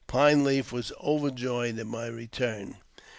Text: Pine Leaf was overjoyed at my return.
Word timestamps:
Pine 0.07 0.43
Leaf 0.43 0.71
was 0.71 0.91
overjoyed 1.03 1.77
at 1.77 1.85
my 1.85 2.07
return. 2.07 2.77